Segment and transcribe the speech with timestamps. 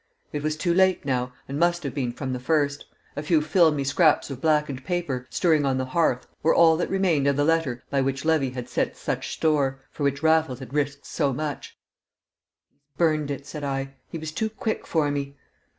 [0.33, 3.83] It was too late now and must have been from the first; a few filmy
[3.83, 7.83] scraps of blackened paper, stirring on the hearth, were all that remained of the letter
[7.91, 11.77] by which Levy had set such store, for which Raffles had risked so much.
[12.71, 13.93] "He's burnt it," said I.
[14.09, 15.37] "He was too quick for me."